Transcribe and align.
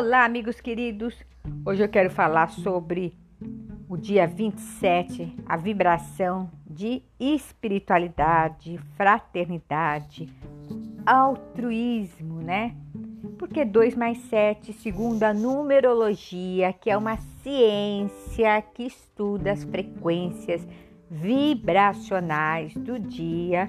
Olá, 0.00 0.24
amigos 0.24 0.60
queridos! 0.60 1.12
Hoje 1.66 1.82
eu 1.82 1.88
quero 1.88 2.08
falar 2.08 2.50
sobre 2.50 3.18
o 3.88 3.96
dia 3.96 4.28
27, 4.28 5.34
a 5.44 5.56
vibração 5.56 6.48
de 6.64 7.02
espiritualidade, 7.18 8.78
fraternidade, 8.96 10.32
altruísmo, 11.04 12.40
né? 12.40 12.76
Porque 13.40 13.64
2 13.64 13.96
mais 13.96 14.18
7, 14.18 14.72
segundo 14.72 15.24
a 15.24 15.34
numerologia, 15.34 16.72
que 16.72 16.90
é 16.90 16.96
uma 16.96 17.16
ciência 17.42 18.62
que 18.62 18.84
estuda 18.84 19.50
as 19.50 19.64
frequências 19.64 20.64
vibracionais 21.10 22.72
do 22.72 23.00
dia, 23.00 23.68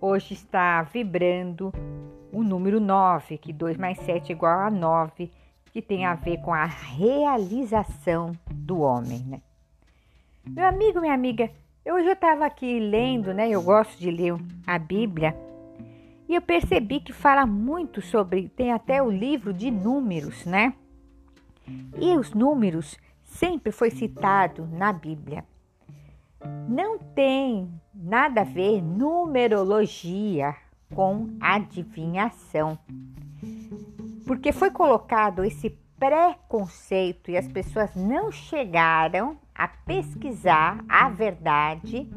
hoje 0.00 0.32
está 0.32 0.80
vibrando 0.84 1.70
o 2.32 2.42
número 2.42 2.80
9, 2.80 3.36
que 3.36 3.52
2 3.52 3.76
mais 3.76 3.98
7 3.98 4.32
é 4.32 4.34
igual 4.34 4.60
a 4.60 4.70
9, 4.70 5.30
que 5.72 5.80
tem 5.80 6.04
a 6.04 6.14
ver 6.14 6.38
com 6.38 6.52
a 6.52 6.64
realização 6.64 8.32
do 8.50 8.80
homem, 8.80 9.20
né? 9.20 9.40
Meu 10.44 10.66
amigo, 10.66 11.00
minha 11.00 11.14
amiga, 11.14 11.50
hoje 11.84 12.06
eu 12.06 12.12
estava 12.12 12.46
aqui 12.46 12.80
lendo, 12.80 13.32
né? 13.32 13.48
Eu 13.48 13.62
gosto 13.62 13.98
de 13.98 14.10
ler 14.10 14.34
a 14.66 14.78
Bíblia 14.78 15.36
e 16.28 16.34
eu 16.34 16.42
percebi 16.42 17.00
que 17.00 17.12
fala 17.12 17.44
muito 17.44 18.00
sobre, 18.00 18.48
tem 18.48 18.72
até 18.72 19.02
o 19.02 19.10
livro 19.10 19.52
de 19.52 19.70
números, 19.70 20.46
né? 20.46 20.72
E 21.98 22.16
os 22.16 22.32
números 22.32 22.98
sempre 23.24 23.72
foi 23.72 23.90
citado 23.90 24.66
na 24.72 24.92
Bíblia. 24.92 25.44
Não 26.68 26.98
tem 26.98 27.68
nada 27.94 28.40
a 28.40 28.44
ver 28.44 28.80
numerologia 28.80 30.54
com 30.94 31.36
adivinhação. 31.40 32.78
Porque 34.30 34.52
foi 34.52 34.70
colocado 34.70 35.42
esse 35.42 35.70
preconceito 35.98 37.32
e 37.32 37.36
as 37.36 37.48
pessoas 37.48 37.96
não 37.96 38.30
chegaram 38.30 39.36
a 39.52 39.66
pesquisar 39.66 40.84
a 40.88 41.08
verdade, 41.08 42.08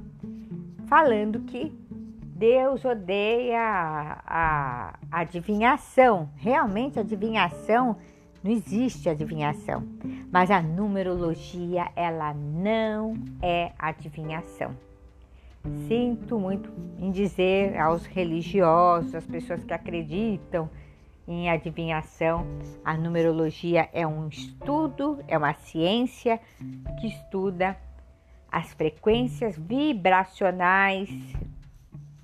falando 0.86 1.40
que 1.40 1.76
Deus 2.36 2.86
odeia 2.86 3.60
a, 3.60 4.20
a 4.30 4.94
adivinhação. 5.10 6.30
Realmente, 6.36 7.00
adivinhação 7.00 7.98
não 8.44 8.52
existe 8.52 9.10
adivinhação, 9.10 9.82
mas 10.32 10.52
a 10.52 10.62
numerologia 10.62 11.90
ela 11.96 12.32
não 12.32 13.16
é 13.42 13.72
adivinhação. 13.80 14.78
Sinto 15.88 16.38
muito 16.38 16.70
em 17.00 17.10
dizer 17.10 17.76
aos 17.76 18.06
religiosos, 18.06 19.16
às 19.16 19.26
pessoas 19.26 19.64
que 19.64 19.74
acreditam 19.74 20.70
em 21.28 21.50
adivinhação, 21.50 22.46
a 22.84 22.96
numerologia 22.96 23.90
é 23.94 24.06
um 24.06 24.28
estudo, 24.28 25.24
é 25.28 25.38
uma 25.38 25.54
ciência 25.54 26.40
que 27.00 27.08
estuda 27.08 27.78
as 28.52 28.74
frequências 28.74 29.58
vibracionais 29.58 31.10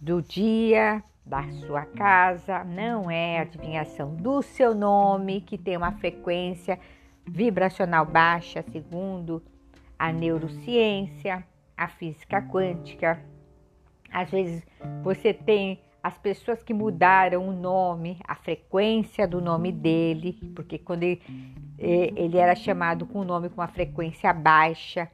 do 0.01 0.21
dia, 0.21 1.03
da 1.25 1.43
sua 1.51 1.85
casa, 1.85 2.63
não 2.63 3.09
é 3.09 3.39
adivinhação 3.39 4.15
do 4.15 4.41
seu 4.41 4.75
nome, 4.75 5.41
que 5.41 5.57
tem 5.57 5.77
uma 5.77 5.91
frequência 5.93 6.79
vibracional 7.25 8.05
baixa, 8.05 8.63
segundo 8.71 9.41
a 9.97 10.11
neurociência 10.11 11.43
a 11.79 11.87
física 11.87 12.41
quântica. 12.41 13.23
Às 14.11 14.29
vezes 14.29 14.67
você 15.01 15.33
tem 15.33 15.79
as 16.03 16.17
pessoas 16.17 16.63
que 16.63 16.73
mudaram 16.73 17.47
o 17.47 17.51
nome, 17.51 18.17
a 18.27 18.35
frequência 18.35 19.27
do 19.27 19.41
nome 19.41 19.71
dele, 19.71 20.33
porque 20.55 20.77
quando 20.77 21.03
ele, 21.03 21.21
é, 21.77 22.13
ele 22.15 22.37
era 22.37 22.55
chamado 22.55 23.05
com 23.05 23.21
um 23.21 23.25
nome 23.25 23.49
com 23.49 23.61
uma 23.61 23.67
frequência 23.67 24.31
baixa, 24.33 25.09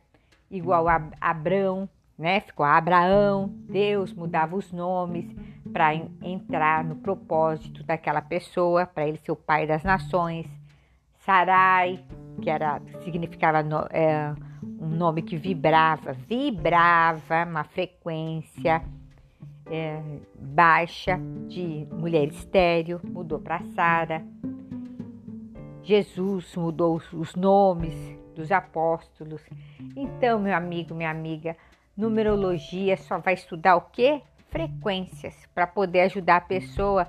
igual 0.50 0.88
a 0.88 1.02
Abrão, 1.20 1.90
né? 2.18 2.40
Ficou 2.40 2.66
Abraão, 2.66 3.50
Deus 3.70 4.14
mudava 4.14 4.56
os 4.56 4.72
nomes 4.72 5.26
para 5.74 5.94
entrar 6.22 6.84
no 6.84 6.96
propósito 6.96 7.84
daquela 7.84 8.22
pessoa, 8.22 8.86
para 8.86 9.08
ele 9.08 9.18
ser 9.18 9.32
o 9.32 9.36
pai 9.36 9.68
das 9.68 9.84
nações. 9.84 10.48
Sarai, 11.20 12.00
que 12.42 12.50
era 12.50 12.82
significava 13.04 13.60
é, 13.90 14.34
um 14.80 14.88
nome 14.88 15.24
que 15.24 15.36
vibrava, 15.36 16.14
vibrava 16.14 17.44
uma 17.44 17.64
frequência 17.64 18.82
é, 19.70 20.02
baixa 20.40 21.20
de 21.48 21.88
mulher 21.92 22.28
estéreo, 22.28 23.00
mudou 23.04 23.40
para 23.40 23.62
Sara. 23.76 24.24
Jesus 25.84 26.56
mudou 26.56 27.02
os 27.14 27.36
nomes 27.36 27.94
dos 28.36 28.52
apóstolos. 28.52 29.42
Então, 29.96 30.40
meu 30.40 30.56
amigo, 30.56 30.94
minha 30.94 31.12
amiga, 31.12 31.56
numerologia 31.96 32.98
só 32.98 33.20
vai 33.20 33.34
estudar 33.34 33.76
o 33.76 33.82
quê? 33.82 34.22
Frequências, 34.50 35.36
para 35.54 35.68
poder 35.68 36.02
ajudar 36.02 36.38
a 36.38 36.42
pessoa 36.42 37.08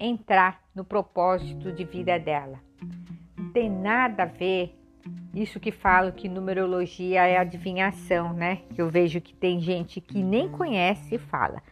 a 0.00 0.04
entrar 0.04 0.60
no 0.74 0.84
propósito 0.84 1.72
de 1.72 1.84
vida 1.84 2.18
dela. 2.18 2.58
Tem 3.52 3.70
nada 3.70 4.22
a 4.24 4.26
ver 4.26 4.78
isso 5.34 5.58
que 5.58 5.72
falo 5.72 6.12
que 6.12 6.28
numerologia 6.28 7.26
é 7.26 7.38
adivinhação, 7.38 8.32
né? 8.32 8.62
Eu 8.76 8.88
vejo 8.88 9.20
que 9.20 9.34
tem 9.34 9.60
gente 9.60 10.00
que 10.00 10.22
nem 10.22 10.48
conhece 10.48 11.14
e 11.14 11.18
fala. 11.18 11.62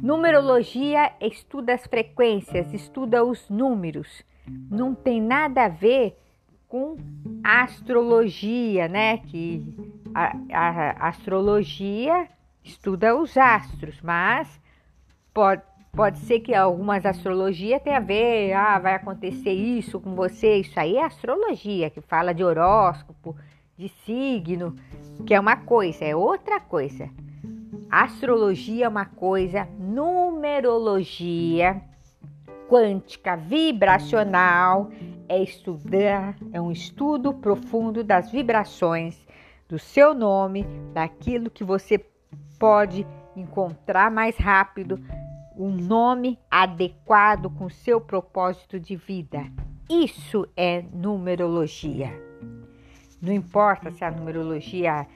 Numerologia 0.00 1.12
estuda 1.20 1.74
as 1.74 1.86
frequências, 1.86 2.72
estuda 2.72 3.24
os 3.24 3.48
números. 3.48 4.22
Não 4.70 4.94
tem 4.94 5.20
nada 5.20 5.64
a 5.64 5.68
ver 5.68 6.18
com 6.68 6.96
astrologia, 7.42 8.88
né? 8.88 9.18
Que 9.18 9.64
a, 10.14 10.36
a 10.52 11.08
astrologia 11.08 12.28
estuda 12.62 13.16
os 13.16 13.36
astros, 13.36 14.00
mas 14.02 14.60
pode 15.32 15.62
Pode 15.96 16.18
ser 16.18 16.40
que 16.40 16.54
algumas 16.54 17.06
astrologias 17.06 17.80
tenham 17.80 17.96
a 17.96 18.00
ver, 18.00 18.52
ah, 18.52 18.78
vai 18.78 18.94
acontecer 18.94 19.52
isso 19.52 19.98
com 19.98 20.14
você. 20.14 20.56
Isso 20.56 20.78
aí 20.78 20.98
é 20.98 21.04
astrologia, 21.04 21.88
que 21.88 22.02
fala 22.02 22.34
de 22.34 22.44
horóscopo, 22.44 23.34
de 23.78 23.88
signo, 24.04 24.76
que 25.26 25.32
é 25.32 25.40
uma 25.40 25.56
coisa, 25.56 26.04
é 26.04 26.14
outra 26.14 26.60
coisa. 26.60 27.08
Astrologia 27.90 28.84
é 28.84 28.88
uma 28.88 29.06
coisa, 29.06 29.66
numerologia 29.96 31.80
quântica 32.68 33.34
vibracional 33.34 34.90
é 35.26 35.42
estudar, 35.42 36.36
é 36.52 36.60
um 36.60 36.70
estudo 36.70 37.32
profundo 37.32 38.04
das 38.04 38.30
vibrações 38.30 39.16
do 39.66 39.78
seu 39.78 40.12
nome, 40.12 40.66
daquilo 40.92 41.48
que 41.48 41.64
você 41.64 42.04
pode 42.58 43.06
encontrar 43.34 44.10
mais 44.10 44.36
rápido 44.36 45.02
um 45.56 45.70
nome 45.70 46.38
adequado 46.50 47.48
com 47.48 47.70
seu 47.70 47.98
propósito 47.98 48.78
de 48.78 48.96
vida. 48.96 49.46
Isso 49.88 50.46
é 50.54 50.84
numerologia. 50.92 52.12
Não 53.22 53.32
importa 53.32 53.90
se 53.90 54.04
a 54.04 54.10
numerologia 54.10 55.06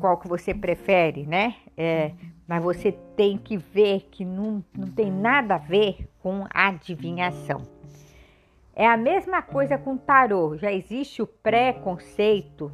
qual 0.00 0.16
que 0.16 0.26
você 0.26 0.54
prefere, 0.54 1.26
né? 1.26 1.56
É, 1.76 2.12
mas 2.46 2.62
você 2.62 2.92
tem 2.92 3.36
que 3.36 3.56
ver 3.56 4.08
que 4.10 4.24
não, 4.24 4.64
não 4.76 4.88
tem 4.88 5.10
nada 5.10 5.56
a 5.56 5.58
ver 5.58 6.08
com 6.22 6.46
adivinhação. 6.50 7.62
É 8.74 8.86
a 8.86 8.96
mesma 8.96 9.40
coisa 9.42 9.78
com 9.78 9.96
tarô. 9.96 10.56
Já 10.56 10.70
existe 10.70 11.22
o 11.22 11.26
preconceito 11.26 12.70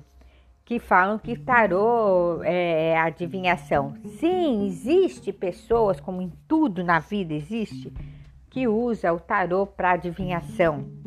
que 0.65 0.79
falam 0.79 1.19
que 1.19 1.39
tarô 1.39 2.43
é, 2.43 2.91
é 2.91 2.99
adivinhação. 2.99 3.95
Sim, 4.19 4.67
existe 4.67 5.33
pessoas, 5.33 6.01
como 6.01 6.21
em 6.21 6.33
tudo 6.49 6.83
na 6.83 6.99
vida 6.99 7.35
existe, 7.35 7.93
que 8.51 8.67
usa 8.69 9.13
o 9.13 9.21
tarô 9.21 9.67
para 9.67 9.93
adivinhação. 9.93 11.02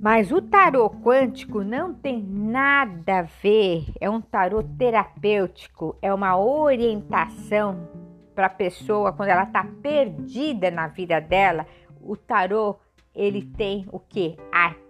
Mas 0.00 0.30
o 0.30 0.40
tarô 0.42 0.90
quântico 0.90 1.64
não 1.64 1.94
tem 1.94 2.22
nada 2.22 3.20
a 3.20 3.22
ver, 3.22 3.86
é 4.00 4.08
um 4.08 4.20
tarô 4.20 4.62
terapêutico, 4.62 5.96
é 6.00 6.12
uma 6.12 6.38
orientação 6.38 7.88
para 8.34 8.46
a 8.46 8.50
pessoa 8.50 9.12
quando 9.12 9.30
ela 9.30 9.44
está 9.44 9.64
perdida 9.82 10.70
na 10.70 10.88
vida 10.88 11.20
dela. 11.20 11.66
O 12.00 12.16
tarô 12.16 12.76
ele 13.14 13.42
tem 13.42 13.86
o 13.90 13.98
que? 13.98 14.36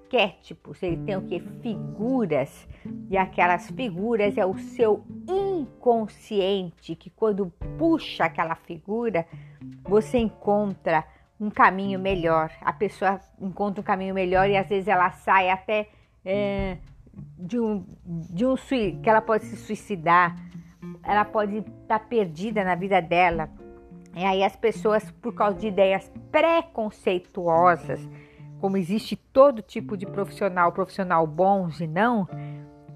arquétipos, 0.06 0.82
ele 0.82 0.97
tem 0.99 1.17
o 1.17 1.23
que? 1.23 1.41
Figuras. 1.41 2.67
E 3.11 3.17
aquelas 3.17 3.70
figuras 3.70 4.37
é 4.38 4.47
o 4.47 4.56
seu 4.56 5.05
inconsciente, 5.29 6.94
que 6.94 7.11
quando 7.11 7.52
puxa 7.79 8.25
aquela 8.25 8.55
figura, 8.55 9.26
você 9.82 10.19
encontra 10.19 11.05
um 11.41 11.50
caminho 11.50 11.99
melhor. 11.99 12.50
A 12.61 12.73
pessoa 12.73 13.21
encontra 13.41 13.81
um 13.81 13.85
caminho 13.85 14.15
melhor 14.15 14.49
e 14.49 14.56
às 14.56 14.69
vezes 14.69 14.88
ela 14.88 15.11
sai 15.11 15.50
até 15.50 15.88
é, 16.25 16.79
de 17.38 17.59
um, 17.59 17.85
de 18.05 18.44
um 18.47 18.56
que 18.56 19.09
ela 19.09 19.21
pode 19.21 19.44
se 19.44 19.56
suicidar, 19.56 20.37
ela 21.03 21.25
pode 21.25 21.59
estar 21.59 22.00
perdida 22.00 22.65
na 22.65 22.75
vida 22.75 23.00
dela. 23.00 23.49
E 24.15 24.25
aí 24.25 24.43
as 24.43 24.56
pessoas, 24.56 25.11
por 25.11 25.35
causa 25.35 25.59
de 25.59 25.69
ideias 25.69 26.11
preconceituosas, 26.33 28.00
como 28.61 28.77
existe 28.77 29.15
todo 29.15 29.61
tipo 29.61 29.97
de 29.97 30.06
profissional, 30.06 30.73
profissional 30.73 31.27
bons 31.27 31.81
e 31.81 31.87
não, 31.87 32.27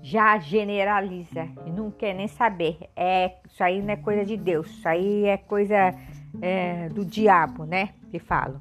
já 0.02 0.38
generaliza 0.38 1.46
e 1.66 1.70
não 1.70 1.90
quer 1.90 2.14
nem 2.14 2.26
saber. 2.26 2.78
É, 2.96 3.34
isso 3.46 3.62
aí 3.62 3.82
não 3.82 3.90
é 3.90 3.96
coisa 3.96 4.24
de 4.24 4.36
Deus, 4.36 4.66
isso 4.70 4.88
aí 4.88 5.26
é 5.26 5.36
coisa 5.36 5.94
é, 6.40 6.88
do 6.88 7.04
diabo, 7.04 7.64
né? 7.64 7.90
Que 8.10 8.18
falam. 8.18 8.60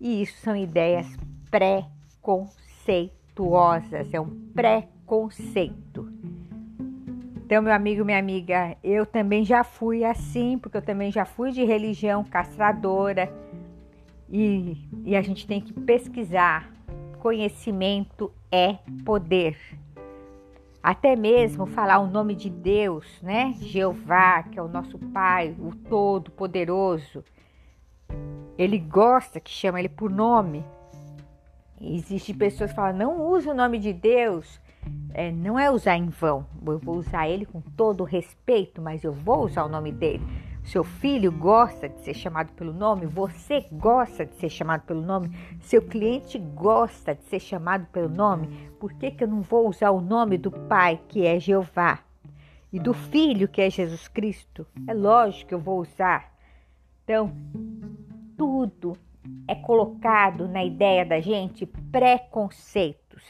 E 0.00 0.22
isso 0.22 0.36
são 0.38 0.56
ideias 0.56 1.06
preconceituosas, 1.50 4.12
é 4.12 4.20
um 4.20 4.50
preconceito. 4.52 6.12
Então, 7.36 7.62
meu 7.62 7.72
amigo, 7.72 8.04
minha 8.04 8.18
amiga, 8.18 8.76
eu 8.82 9.04
também 9.04 9.44
já 9.44 9.62
fui 9.62 10.02
assim, 10.02 10.58
porque 10.58 10.78
eu 10.78 10.82
também 10.82 11.12
já 11.12 11.24
fui 11.24 11.52
de 11.52 11.62
religião 11.62 12.24
castradora. 12.24 13.32
E, 14.30 14.78
e 15.04 15.14
a 15.14 15.22
gente 15.22 15.46
tem 15.46 15.60
que 15.60 15.72
pesquisar. 15.72 16.72
Conhecimento 17.20 18.32
é 18.50 18.78
poder. 19.04 19.56
Até 20.82 21.14
mesmo 21.14 21.66
falar 21.66 21.98
o 21.98 22.06
nome 22.06 22.34
de 22.34 22.50
Deus, 22.50 23.06
né? 23.22 23.54
Jeová, 23.60 24.42
que 24.42 24.58
é 24.58 24.62
o 24.62 24.68
nosso 24.68 24.98
Pai, 24.98 25.54
o 25.58 25.74
Todo-Poderoso. 25.74 27.22
Ele 28.56 28.78
gosta 28.78 29.40
que 29.40 29.50
chama 29.50 29.78
ele 29.78 29.88
por 29.88 30.10
nome. 30.10 30.64
Existem 31.80 32.34
pessoas 32.34 32.70
que 32.70 32.76
falam, 32.76 32.96
não 32.96 33.26
use 33.30 33.48
o 33.48 33.54
nome 33.54 33.78
de 33.78 33.92
Deus 33.92 34.60
é, 35.12 35.30
não 35.30 35.58
é 35.58 35.70
usar 35.70 35.96
em 35.96 36.08
vão. 36.08 36.46
Eu 36.66 36.78
vou 36.78 36.96
usar 36.96 37.28
ele 37.28 37.46
com 37.46 37.60
todo 37.60 38.02
o 38.02 38.04
respeito, 38.04 38.82
mas 38.82 39.04
eu 39.04 39.12
vou 39.12 39.44
usar 39.44 39.64
o 39.64 39.68
nome 39.68 39.92
dele. 39.92 40.22
Seu 40.64 40.82
filho 40.82 41.30
gosta 41.30 41.88
de 41.88 42.00
ser 42.00 42.14
chamado 42.14 42.52
pelo 42.54 42.72
nome, 42.72 43.04
você 43.04 43.66
gosta 43.70 44.24
de 44.24 44.34
ser 44.36 44.48
chamado 44.48 44.82
pelo 44.82 45.02
nome, 45.02 45.30
seu 45.60 45.82
cliente 45.82 46.38
gosta 46.38 47.14
de 47.14 47.22
ser 47.24 47.38
chamado 47.38 47.86
pelo 47.92 48.08
nome. 48.08 48.70
Por 48.80 48.92
que, 48.94 49.10
que 49.10 49.24
eu 49.24 49.28
não 49.28 49.42
vou 49.42 49.68
usar 49.68 49.90
o 49.90 50.00
nome 50.00 50.38
do 50.38 50.50
Pai, 50.50 50.98
que 51.06 51.26
é 51.26 51.38
Jeová, 51.38 51.98
e 52.72 52.80
do 52.80 52.94
Filho, 52.94 53.46
que 53.46 53.60
é 53.60 53.68
Jesus 53.68 54.08
Cristo? 54.08 54.66
É 54.86 54.94
lógico 54.94 55.48
que 55.48 55.54
eu 55.54 55.60
vou 55.60 55.80
usar. 55.80 56.32
Então, 57.04 57.30
tudo 58.68 58.96
é 59.46 59.54
colocado 59.54 60.48
na 60.48 60.64
ideia 60.64 61.04
da 61.04 61.20
gente 61.20 61.66
preconceitos. 61.66 63.22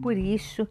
Por 0.00 0.16
isso, 0.16 0.68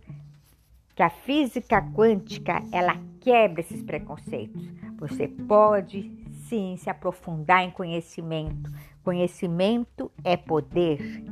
que 0.95 1.03
a 1.03 1.09
física 1.09 1.81
quântica 1.94 2.62
ela 2.71 2.97
quebra 3.19 3.62
esses 3.62 3.81
preconceitos. 3.83 4.62
Você 4.97 5.27
pode 5.27 6.12
sim 6.47 6.77
se 6.77 6.89
aprofundar 6.89 7.63
em 7.63 7.71
conhecimento. 7.71 8.71
Conhecimento 9.03 10.12
é 10.23 10.38
poder. 10.38 11.23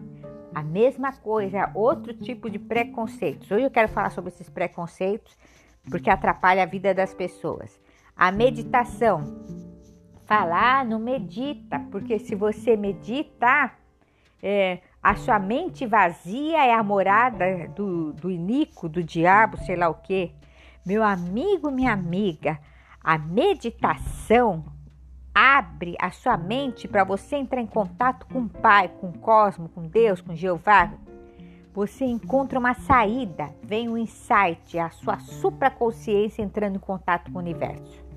A 0.54 0.62
mesma 0.62 1.14
coisa, 1.14 1.72
outro 1.74 2.14
tipo 2.14 2.50
de 2.50 2.60
preconceitos. 2.60 3.50
Hoje 3.50 3.66
eu 3.66 3.72
quero 3.72 3.88
falar 3.88 4.10
sobre 4.10 4.32
esses 4.32 4.50
preconceitos 4.50 5.36
porque 5.90 6.10
atrapalha 6.10 6.64
a 6.64 6.68
vida 6.68 6.94
das 6.94 7.14
pessoas. 7.14 7.80
A 8.16 8.32
meditação. 8.32 9.24
Falar, 10.26 10.86
não 10.86 11.00
medita, 11.00 11.80
porque 11.92 12.18
se 12.18 12.34
você 12.36 12.78
meditar, 12.78 13.78
é, 14.42 14.80
a 15.02 15.16
sua 15.16 15.38
mente 15.38 15.86
vazia 15.86 16.66
é 16.66 16.74
a 16.74 16.84
morada 16.84 17.68
do, 17.76 18.14
do 18.14 18.32
inico, 18.32 18.88
do 18.88 19.04
diabo, 19.04 19.58
sei 19.58 19.76
lá 19.76 19.90
o 19.90 19.96
que. 19.96 20.34
Meu 20.86 21.04
amigo, 21.04 21.72
minha 21.72 21.94
amiga, 21.94 22.60
a 23.02 23.18
meditação 23.18 24.66
abre 25.34 25.96
a 26.00 26.12
sua 26.12 26.38
mente 26.38 26.88
para 26.88 27.04
você 27.04 27.36
entrar 27.36 27.62
em 27.62 27.68
contato 27.68 28.26
com 28.28 28.42
o 28.42 28.50
Pai, 28.50 28.88
com 28.88 29.10
o 29.10 29.18
cosmo, 29.18 29.68
com 29.70 29.88
Deus, 29.88 30.22
com 30.22 30.36
Jeová. 30.36 30.94
Você 31.74 32.06
encontra 32.06 32.60
uma 32.60 32.74
saída, 32.74 33.50
vem 33.64 33.90
um 33.90 33.98
insight, 33.98 34.78
a 34.78 34.90
sua 34.92 35.20
supraconsciência 35.20 36.44
entrando 36.44 36.76
em 36.76 36.80
contato 36.80 37.32
com 37.32 37.40
o 37.40 37.42
universo. 37.42 38.13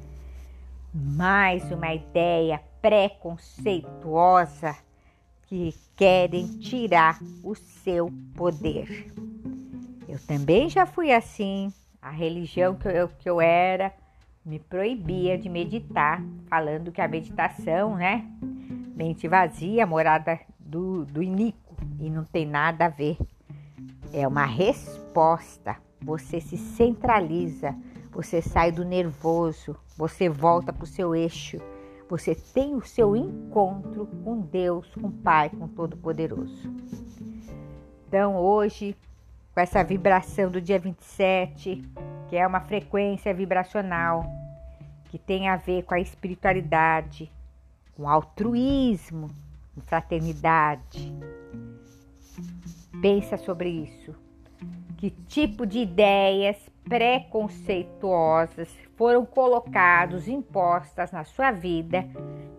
Mais 0.99 1.71
uma 1.71 1.93
ideia 1.93 2.59
preconceituosa 2.81 4.75
que 5.43 5.75
querem 5.95 6.47
tirar 6.59 7.19
o 7.45 7.55
seu 7.55 8.11
poder. 8.35 9.13
Eu 10.09 10.19
também 10.27 10.71
já 10.71 10.87
fui 10.87 11.13
assim. 11.13 11.71
A 12.01 12.11
religião 12.11 12.75
que 12.75 12.89
eu, 12.89 13.09
que 13.09 13.29
eu 13.29 13.43
era 13.43 13.93
me 14.43 14.59
proibia 14.59 15.37
de 15.37 15.51
meditar, 15.51 16.23
falando 16.49 16.91
que 16.91 17.03
a 17.03 17.09
meditação, 17.09 17.97
né? 17.97 18.25
Mente 18.97 19.29
vazia, 19.29 19.85
morada 19.85 20.41
do, 20.59 21.05
do 21.05 21.23
e 21.23 21.55
não 22.09 22.25
tem 22.25 22.47
nada 22.47 22.87
a 22.87 22.89
ver. 22.89 23.19
É 24.15 24.27
uma 24.27 24.47
resposta. 24.47 25.77
Você 26.01 26.41
se 26.41 26.57
centraliza, 26.57 27.77
você 28.17 28.43
sai 28.43 28.73
do 28.73 28.85
nervoso, 28.85 29.77
você 29.97 30.29
volta 30.29 30.73
para 30.73 30.85
o 30.85 30.87
seu 30.87 31.15
eixo 31.15 31.61
você 32.09 32.37
tem 32.37 32.75
o 32.77 32.83
seu 32.83 33.17
encontro 33.17 34.07
com 34.23 34.41
Deus, 34.41 34.95
com 34.95 35.09
o 35.09 35.13
Pai, 35.13 35.51
com 35.51 35.67
Todo-Poderoso. 35.67 36.73
Então, 38.07 38.37
hoje, 38.37 38.97
com 39.53 39.61
essa 39.61 39.83
vibração 39.83 40.49
do 40.49 40.61
dia 40.61 40.79
27, 40.79 41.83
que 42.29 42.37
é 42.37 42.47
uma 42.47 42.61
frequência 42.61 43.35
vibracional 43.35 44.25
que 45.11 45.19
tem 45.19 45.49
a 45.49 45.57
ver 45.57 45.83
com 45.83 45.95
a 45.95 46.01
espiritualidade, 46.01 47.31
com 47.97 48.09
altruísmo, 48.09 49.29
com 49.75 49.81
fraternidade. 49.81 51.13
Pensa 53.03 53.37
sobre 53.37 53.69
isso. 53.69 54.15
Que 54.97 55.11
tipo 55.11 55.67
de 55.67 55.81
ideias 55.81 56.57
preconceituosas 56.89 58.73
foram 58.97 59.27
colocados, 59.27 60.29
impostas 60.29 61.13
na 61.13 61.25
sua 61.25 61.51
vida, 61.51 62.09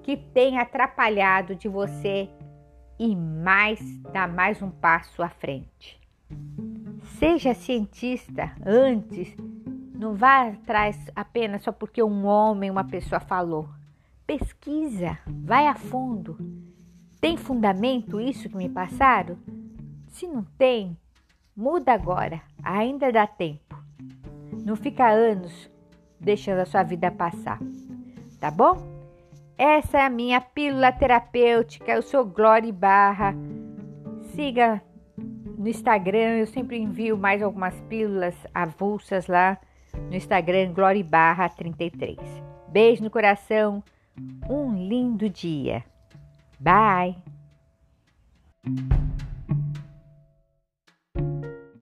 que 0.04 0.18
tem 0.18 0.60
atrapalhado 0.60 1.56
de 1.56 1.68
você 1.68 2.30
e 3.00 3.16
mais 3.16 3.80
dar 4.12 4.28
mais 4.28 4.62
um 4.62 4.70
passo 4.70 5.24
à 5.24 5.30
frente. 5.30 6.00
Seja 7.18 7.54
cientista 7.54 8.52
antes, 8.66 9.36
não 9.96 10.14
vá 10.14 10.48
atrás 10.50 11.10
apenas 11.16 11.64
só 11.64 11.72
porque 11.72 12.04
um 12.04 12.26
homem, 12.26 12.70
uma 12.70 12.84
pessoa 12.84 13.20
falou. 13.20 13.70
Pesquisa, 14.26 15.18
vai 15.26 15.68
a 15.68 15.76
fundo. 15.76 16.38
Tem 17.22 17.38
fundamento 17.38 18.20
isso 18.20 18.50
que 18.50 18.58
me 18.58 18.70
passaram? 18.70 19.38
Se 20.10 20.28
não 20.28 20.44
tem, 20.58 20.98
muda 21.56 21.94
agora, 21.94 22.42
ainda 22.62 23.12
dá 23.12 23.26
tempo. 23.26 23.67
Não 24.68 24.76
fica 24.76 25.08
anos 25.08 25.72
deixando 26.20 26.60
a 26.60 26.66
sua 26.66 26.84
vida 26.84 27.10
passar, 27.10 27.58
tá 28.38 28.52
bom? 28.52 28.86
Essa 29.58 30.00
é 30.00 30.06
a 30.06 30.10
minha 30.10 30.42
pílula 30.42 30.92
terapêutica. 30.92 31.94
Eu 31.94 32.02
sou 32.02 32.26
Glória 32.26 32.74
Barra. 32.74 33.34
Siga 34.36 34.82
no 35.58 35.70
Instagram, 35.70 36.40
eu 36.40 36.48
sempre 36.48 36.78
envio 36.78 37.18
mais 37.18 37.42
algumas 37.42 37.80
pílulas 37.84 38.36
avulsas 38.54 39.28
lá 39.28 39.58
no 39.94 40.16
Instagram 40.18 40.74
Glória 40.74 41.02
Barra 41.02 41.48
33. 41.48 42.18
Beijo 42.68 43.02
no 43.02 43.10
coração. 43.10 43.82
Um 44.50 44.76
lindo 44.86 45.30
dia. 45.30 45.82
Bye. 46.60 47.16